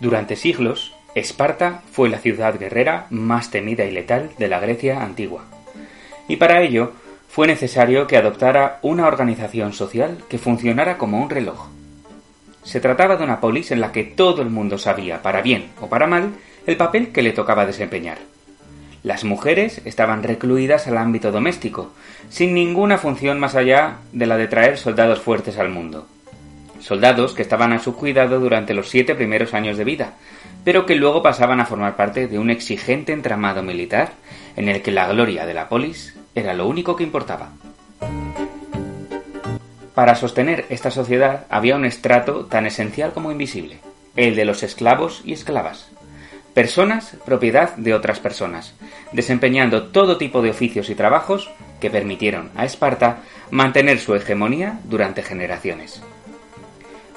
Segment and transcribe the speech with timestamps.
[0.00, 5.44] Durante siglos, Esparta fue la ciudad guerrera más temida y letal de la Grecia antigua.
[6.28, 6.92] Y para ello
[7.28, 11.68] fue necesario que adoptara una organización social que funcionara como un reloj.
[12.64, 15.88] Se trataba de una polis en la que todo el mundo sabía, para bien o
[15.88, 16.32] para mal,
[16.66, 18.18] el papel que le tocaba desempeñar.
[19.02, 21.92] Las mujeres estaban recluidas al ámbito doméstico,
[22.28, 26.08] sin ninguna función más allá de la de traer soldados fuertes al mundo.
[26.86, 30.12] Soldados que estaban a su cuidado durante los siete primeros años de vida,
[30.62, 34.12] pero que luego pasaban a formar parte de un exigente entramado militar
[34.54, 37.50] en el que la gloria de la polis era lo único que importaba.
[39.96, 43.78] Para sostener esta sociedad había un estrato tan esencial como invisible,
[44.14, 45.90] el de los esclavos y esclavas.
[46.54, 48.74] Personas propiedad de otras personas,
[49.10, 51.50] desempeñando todo tipo de oficios y trabajos
[51.80, 53.18] que permitieron a Esparta
[53.50, 56.00] mantener su hegemonía durante generaciones.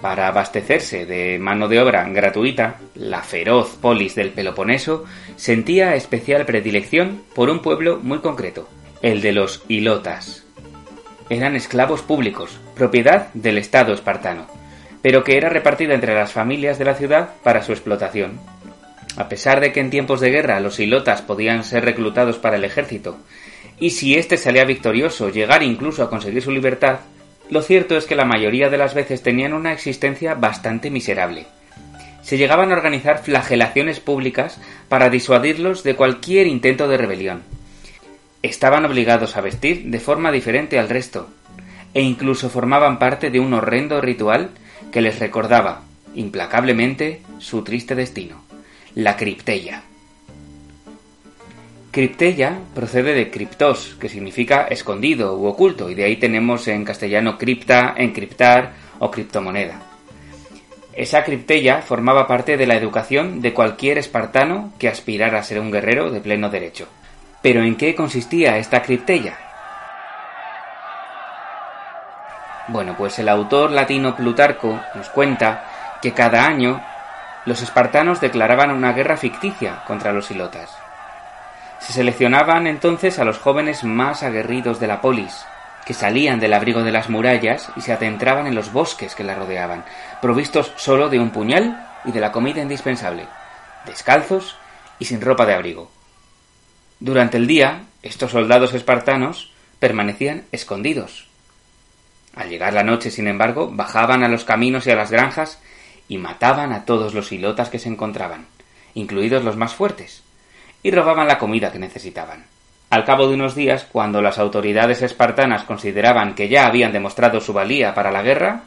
[0.00, 5.04] Para abastecerse de mano de obra gratuita, la feroz polis del Peloponeso
[5.36, 8.68] sentía especial predilección por un pueblo muy concreto,
[9.00, 10.44] el de los ilotas.
[11.30, 14.46] Eran esclavos públicos, propiedad del Estado espartano,
[15.00, 18.38] pero que era repartida entre las familias de la ciudad para su explotación.
[19.16, 22.64] A pesar de que en tiempos de guerra los ilotas podían ser reclutados para el
[22.64, 23.18] ejército,
[23.80, 27.00] y si éste salía victorioso llegar incluso a conseguir su libertad,
[27.48, 31.46] lo cierto es que la mayoría de las veces tenían una existencia bastante miserable.
[32.22, 37.42] Se llegaban a organizar flagelaciones públicas para disuadirlos de cualquier intento de rebelión.
[38.42, 41.28] Estaban obligados a vestir de forma diferente al resto,
[41.94, 44.50] e incluso formaban parte de un horrendo ritual
[44.90, 45.82] que les recordaba,
[46.14, 48.42] implacablemente, su triste destino,
[48.94, 49.82] la criptella.
[51.96, 57.38] Criptella procede de criptos, que significa escondido u oculto, y de ahí tenemos en castellano
[57.38, 59.80] cripta, encriptar o criptomoneda.
[60.92, 65.72] Esa criptella formaba parte de la educación de cualquier espartano que aspirara a ser un
[65.72, 66.86] guerrero de pleno derecho.
[67.40, 69.38] Pero ¿en qué consistía esta criptella?
[72.68, 75.64] Bueno, pues el autor latino Plutarco nos cuenta
[76.02, 76.78] que cada año
[77.46, 80.76] los espartanos declaraban una guerra ficticia contra los ilotas.
[81.86, 85.46] Se seleccionaban entonces a los jóvenes más aguerridos de la polis,
[85.86, 89.36] que salían del abrigo de las murallas y se adentraban en los bosques que la
[89.36, 89.84] rodeaban,
[90.20, 93.28] provistos solo de un puñal y de la comida indispensable,
[93.86, 94.56] descalzos
[94.98, 95.88] y sin ropa de abrigo.
[96.98, 101.28] Durante el día, estos soldados espartanos permanecían escondidos.
[102.34, 105.60] Al llegar la noche, sin embargo, bajaban a los caminos y a las granjas
[106.08, 108.46] y mataban a todos los ilotas que se encontraban,
[108.94, 110.24] incluidos los más fuertes,
[110.82, 112.44] y robaban la comida que necesitaban.
[112.90, 117.52] Al cabo de unos días, cuando las autoridades espartanas consideraban que ya habían demostrado su
[117.52, 118.62] valía para la guerra,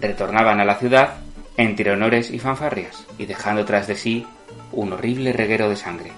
[0.00, 1.14] retornaban a la ciudad
[1.56, 4.26] entre honores y fanfarrias, y dejando tras de sí
[4.72, 6.12] un horrible reguero de sangre.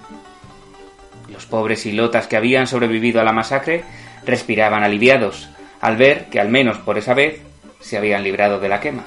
[1.31, 3.83] Los pobres ilotas que habían sobrevivido a la masacre
[4.25, 5.49] respiraban aliviados
[5.81, 7.41] al ver que al menos por esa vez
[7.79, 9.05] se habían librado de la quema.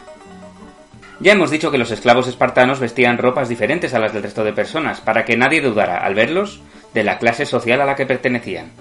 [1.20, 4.54] Ya hemos dicho que los esclavos espartanos vestían ropas diferentes a las del resto de
[4.54, 6.62] personas, para que nadie dudara, al verlos,
[6.94, 8.72] de la clase social a la que pertenecían.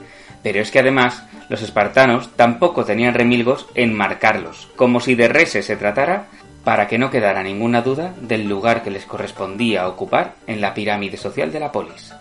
[0.41, 5.65] Pero es que además los espartanos tampoco tenían remilgos en marcarlos, como si de reses
[5.65, 6.27] se tratara,
[6.63, 11.17] para que no quedara ninguna duda del lugar que les correspondía ocupar en la pirámide
[11.17, 12.13] social de la polis.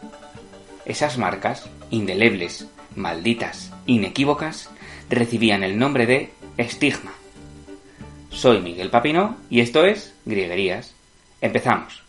[0.84, 4.68] Esas marcas, indelebles, malditas, inequívocas,
[5.10, 7.12] recibían el nombre de estigma.
[8.31, 10.94] Soy Miguel Papino y esto es Grieguerías.
[11.41, 12.03] Empezamos.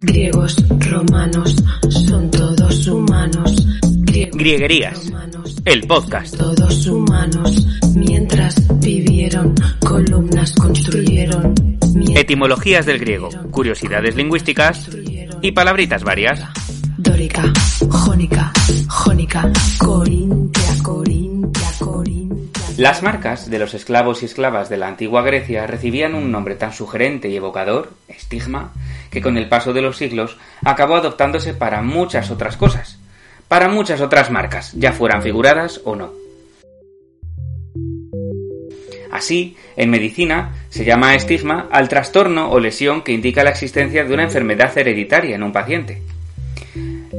[0.00, 0.56] Griegos,
[0.90, 1.56] romanos,
[1.88, 3.66] son todos humanos.
[4.02, 6.36] Griegos, Grieguerías, romanos, el podcast.
[6.36, 7.66] todos humanos.
[7.94, 11.54] Mientras vivieron, columnas construyeron.
[12.14, 14.90] Etimologías del griego, curiosidades lingüísticas
[15.40, 16.42] y palabritas varias.
[16.98, 17.44] Dórica,
[17.88, 18.52] jónica,
[18.88, 21.35] jónica, corintia, corintia, corintia.
[22.76, 26.74] Las marcas de los esclavos y esclavas de la antigua Grecia recibían un nombre tan
[26.74, 28.74] sugerente y evocador, estigma,
[29.10, 32.98] que con el paso de los siglos acabó adoptándose para muchas otras cosas,
[33.48, 36.12] para muchas otras marcas, ya fueran figuradas o no.
[39.10, 44.12] Así, en medicina, se llama estigma al trastorno o lesión que indica la existencia de
[44.12, 46.02] una enfermedad hereditaria en un paciente.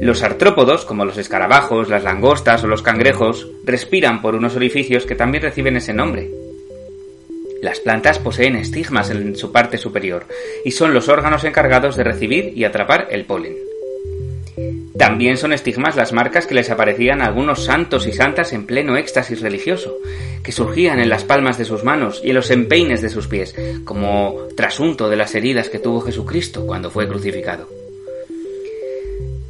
[0.00, 5.16] Los artrópodos, como los escarabajos, las langostas o los cangrejos, respiran por unos orificios que
[5.16, 6.30] también reciben ese nombre.
[7.62, 10.26] Las plantas poseen estigmas en su parte superior
[10.64, 13.56] y son los órganos encargados de recibir y atrapar el polen.
[14.96, 18.96] También son estigmas las marcas que les aparecían a algunos santos y santas en pleno
[18.96, 19.96] éxtasis religioso,
[20.44, 23.54] que surgían en las palmas de sus manos y en los empeines de sus pies,
[23.84, 27.68] como trasunto de las heridas que tuvo Jesucristo cuando fue crucificado.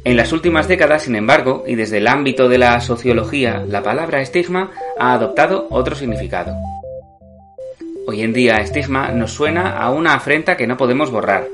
[0.09, 4.23] En las últimas décadas, sin embargo, y desde el ámbito de la sociología, la palabra
[4.23, 6.55] estigma ha adoptado otro significado.
[8.07, 11.47] Hoy en día, estigma nos suena a una afrenta que no podemos borrar,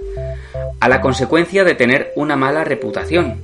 [0.80, 3.42] a la consecuencia de tener una mala reputación,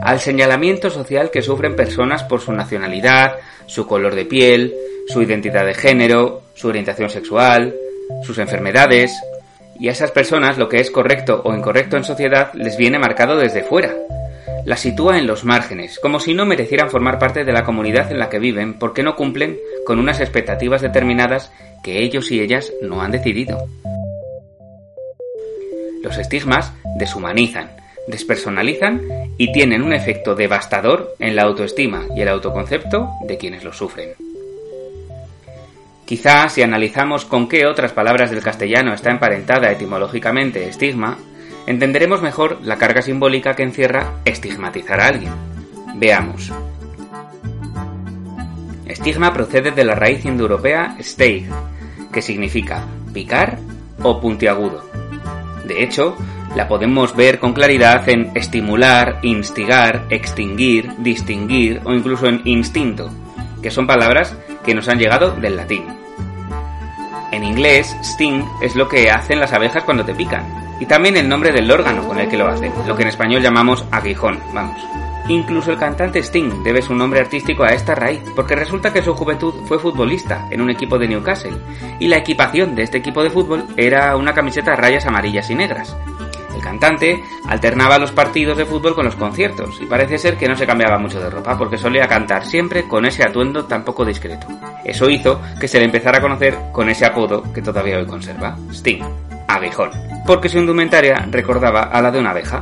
[0.00, 3.34] al señalamiento social que sufren personas por su nacionalidad,
[3.66, 4.74] su color de piel,
[5.08, 7.74] su identidad de género, su orientación sexual,
[8.22, 9.12] sus enfermedades,
[9.78, 13.36] y a esas personas lo que es correcto o incorrecto en sociedad les viene marcado
[13.36, 13.94] desde fuera,
[14.64, 18.18] las sitúa en los márgenes, como si no merecieran formar parte de la comunidad en
[18.18, 21.52] la que viven porque no cumplen con unas expectativas determinadas
[21.82, 23.66] que ellos y ellas no han decidido.
[26.02, 27.70] Los estigmas deshumanizan,
[28.06, 29.02] despersonalizan
[29.36, 34.10] y tienen un efecto devastador en la autoestima y el autoconcepto de quienes lo sufren.
[36.04, 41.18] Quizá si analizamos con qué otras palabras del castellano está emparentada etimológicamente estigma,
[41.68, 45.34] entenderemos mejor la carga simbólica que encierra estigmatizar a alguien.
[45.96, 46.50] Veamos.
[48.86, 51.46] Estigma procede de la raíz indoeuropea steig,
[52.10, 53.58] que significa picar
[54.02, 54.82] o puntiagudo.
[55.66, 56.16] De hecho,
[56.56, 63.10] la podemos ver con claridad en estimular, instigar, extinguir, distinguir o incluso en instinto,
[63.62, 64.34] que son palabras
[64.64, 65.84] que nos han llegado del latín.
[67.30, 71.28] En inglés, sting es lo que hacen las abejas cuando te pican, y también el
[71.28, 74.78] nombre del órgano con el que lo hace, lo que en español llamamos aguijón, vamos.
[75.28, 79.14] Incluso el cantante Sting debe su nombre artístico a esta raíz, porque resulta que su
[79.14, 81.58] juventud fue futbolista en un equipo de Newcastle,
[81.98, 85.54] y la equipación de este equipo de fútbol era una camiseta a rayas amarillas y
[85.54, 85.94] negras.
[86.54, 90.56] El cantante alternaba los partidos de fútbol con los conciertos, y parece ser que no
[90.56, 94.46] se cambiaba mucho de ropa, porque solía cantar siempre con ese atuendo tan poco discreto.
[94.82, 98.56] Eso hizo que se le empezara a conocer con ese apodo que todavía hoy conserva,
[98.72, 99.04] Sting,
[99.48, 99.90] aguijón
[100.28, 102.60] porque su indumentaria recordaba a la de una abeja.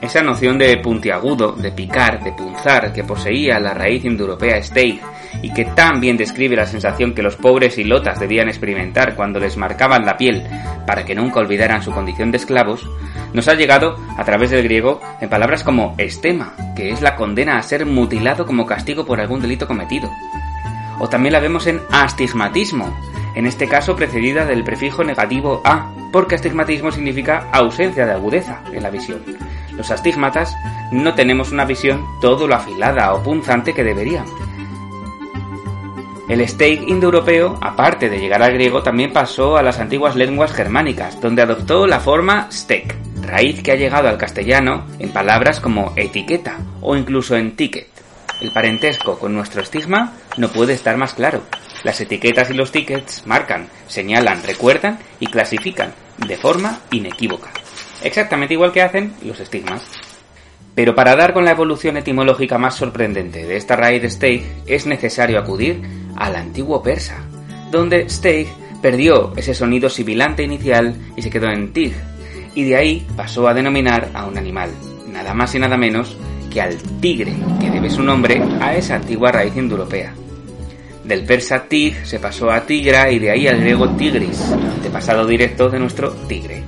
[0.00, 4.98] Esa noción de puntiagudo, de picar, de punzar que poseía la raíz indoeuropea steig
[5.42, 9.58] y que tan bien describe la sensación que los pobres ilotas debían experimentar cuando les
[9.58, 10.42] marcaban la piel
[10.86, 12.88] para que nunca olvidaran su condición de esclavos,
[13.34, 17.58] nos ha llegado a través del griego en palabras como estema, que es la condena
[17.58, 20.08] a ser mutilado como castigo por algún delito cometido.
[20.98, 22.96] O también la vemos en astigmatismo,
[23.34, 28.82] en este caso precedida del prefijo negativo a, porque astigmatismo significa ausencia de agudeza en
[28.82, 29.22] la visión.
[29.76, 30.56] Los astigmatas
[30.90, 34.32] no tenemos una visión todo lo afilada o punzante que deberíamos.
[36.28, 41.18] El steak indoeuropeo, aparte de llegar al griego, también pasó a las antiguas lenguas germánicas,
[41.22, 46.58] donde adoptó la forma steak, raíz que ha llegado al castellano en palabras como etiqueta
[46.82, 47.88] o incluso en ticket.
[48.42, 51.42] El parentesco con nuestro estigma no puede estar más claro.
[51.84, 55.94] Las etiquetas y los tickets marcan, señalan, recuerdan y clasifican
[56.26, 57.50] de forma inequívoca.
[58.02, 59.82] Exactamente igual que hacen los estigmas.
[60.74, 64.86] Pero para dar con la evolución etimológica más sorprendente de esta raíz de steig es
[64.86, 65.82] necesario acudir
[66.16, 67.24] al antiguo persa,
[67.70, 68.46] donde steig
[68.80, 71.94] perdió ese sonido sibilante inicial y se quedó en tig,
[72.54, 74.70] y de ahí pasó a denominar a un animal,
[75.08, 76.16] nada más y nada menos
[76.50, 80.14] que al tigre, que debe su nombre a esa antigua raíz indoeuropea.
[81.08, 84.44] Del persa tig se pasó a tigra y de ahí al griego tigris,
[84.82, 86.64] de pasado directo de nuestro tigre.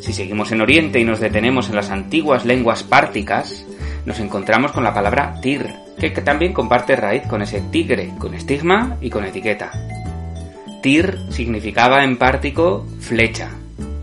[0.00, 3.66] Si seguimos en Oriente y nos detenemos en las antiguas lenguas párticas,
[4.06, 5.68] nos encontramos con la palabra tir,
[5.98, 9.70] que también comparte raíz con ese tigre, con estigma y con etiqueta.
[10.82, 13.50] Tir significaba en pártico flecha,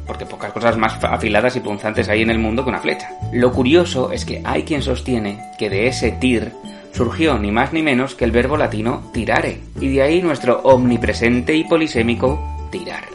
[0.06, 3.10] porque pocas cosas más afiladas y punzantes hay en el mundo que una flecha.
[3.34, 6.52] Lo curioso es que hay quien sostiene que de ese tir
[6.92, 11.54] surgió ni más ni menos que el verbo latino tirare, y de ahí nuestro omnipresente
[11.54, 13.06] y polisémico tirar.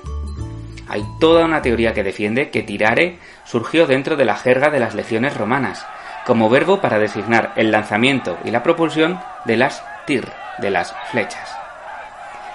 [0.89, 4.95] Hay toda una teoría que defiende que tirare surgió dentro de la jerga de las
[4.95, 5.85] legiones romanas,
[6.27, 10.29] como verbo para designar el lanzamiento y la propulsión de las tir,
[10.59, 11.57] de las flechas.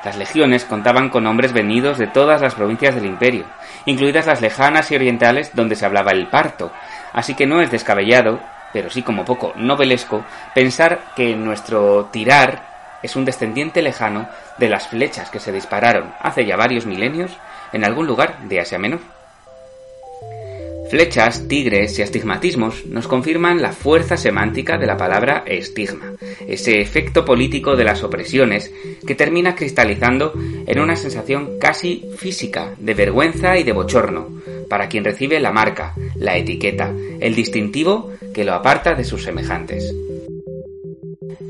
[0.04, 3.46] Las legiones contaban con hombres venidos de todas las provincias del imperio,
[3.86, 6.72] incluidas las lejanas y orientales donde se hablaba el parto,
[7.13, 8.40] así que no es descabellado
[8.74, 10.24] pero sí como poco novelesco,
[10.54, 12.72] pensar que nuestro tirar
[13.04, 17.32] es un descendiente lejano de las flechas que se dispararon hace ya varios milenios
[17.74, 19.00] en algún lugar de Asia Menor.
[20.92, 27.24] Flechas, tigres y astigmatismos nos confirman la fuerza semántica de la palabra estigma, ese efecto
[27.24, 28.74] político de las opresiones
[29.08, 35.06] que termina cristalizando en una sensación casi física de vergüenza y de bochorno para quien
[35.06, 39.96] recibe la marca, la etiqueta, el distintivo que lo aparta de sus semejantes.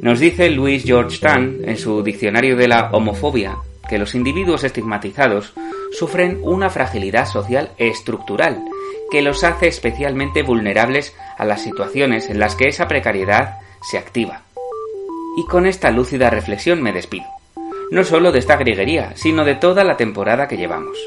[0.04, 3.58] Nos dice Louis George Tan en su Diccionario de la Homofobia
[3.90, 5.54] que los individuos estigmatizados
[5.92, 8.64] sufren una fragilidad social estructural
[9.12, 14.44] que los hace especialmente vulnerables a las situaciones en las que esa precariedad se activa.
[15.38, 17.26] Y con esta lúcida reflexión me despido,
[17.92, 20.98] no solo de esta grieguería, sino de toda la temporada que llevamos.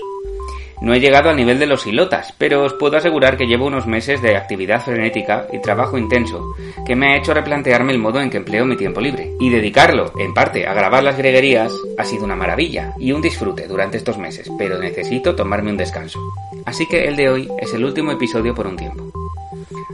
[0.84, 3.86] No he llegado al nivel de los hilotas, pero os puedo asegurar que llevo unos
[3.86, 8.28] meses de actividad frenética y trabajo intenso, que me ha hecho replantearme el modo en
[8.28, 9.30] que empleo mi tiempo libre.
[9.40, 13.66] Y dedicarlo, en parte, a grabar las greguerías ha sido una maravilla y un disfrute
[13.66, 16.20] durante estos meses, pero necesito tomarme un descanso.
[16.66, 19.10] Así que el de hoy es el último episodio por un tiempo.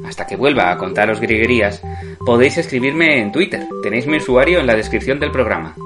[0.04, 1.82] Hasta que vuelva a contaros grieguerías,
[2.26, 5.76] podéis escribirme en Twitter, tenéis mi usuario en la descripción del programa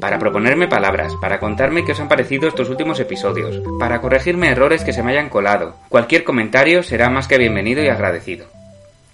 [0.00, 4.84] para proponerme palabras, para contarme qué os han parecido estos últimos episodios, para corregirme errores
[4.84, 5.76] que se me hayan colado.
[5.88, 8.46] Cualquier comentario será más que bienvenido y agradecido.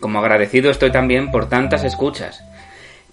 [0.01, 2.45] Como agradecido estoy también por tantas escuchas,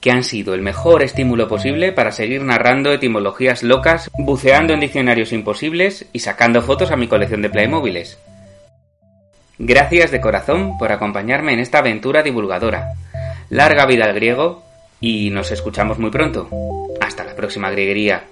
[0.01, 5.31] que han sido el mejor estímulo posible para seguir narrando etimologías locas, buceando en diccionarios
[5.31, 8.17] imposibles y sacando fotos a mi colección de Playmobiles.
[9.59, 12.93] Gracias de corazón por acompañarme en esta aventura divulgadora.
[13.49, 14.63] Larga vida al griego
[15.01, 16.47] y nos escuchamos muy pronto
[17.41, 18.23] próxima grieguería.